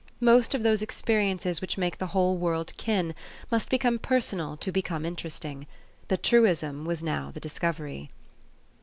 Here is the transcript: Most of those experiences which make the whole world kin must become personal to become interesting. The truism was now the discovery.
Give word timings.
Most 0.19 0.55
of 0.55 0.63
those 0.63 0.81
experiences 0.81 1.61
which 1.61 1.77
make 1.77 1.99
the 1.99 2.07
whole 2.07 2.35
world 2.35 2.73
kin 2.75 3.13
must 3.51 3.69
become 3.69 3.99
personal 3.99 4.57
to 4.57 4.71
become 4.71 5.05
interesting. 5.05 5.67
The 6.07 6.17
truism 6.17 6.85
was 6.85 7.03
now 7.03 7.29
the 7.29 7.39
discovery. 7.39 8.09